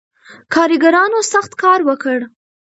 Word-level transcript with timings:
کارګرانو 0.53 1.19
سخت 1.33 1.51
کار 1.63 1.79
وکړ. 1.89 2.19